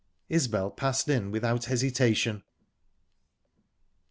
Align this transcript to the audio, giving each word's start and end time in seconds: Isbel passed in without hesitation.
Isbel 0.29 0.71
passed 0.71 1.07
in 1.09 1.29
without 1.29 1.65
hesitation. 1.65 2.41